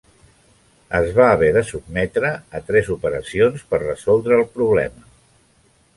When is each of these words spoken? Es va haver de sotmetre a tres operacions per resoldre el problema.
Es 0.99 1.09
va 1.17 1.27
haver 1.33 1.49
de 1.57 1.63
sotmetre 1.67 2.31
a 2.61 2.63
tres 2.71 2.91
operacions 2.97 3.69
per 3.75 3.83
resoldre 3.85 4.41
el 4.43 4.49
problema. 4.57 5.07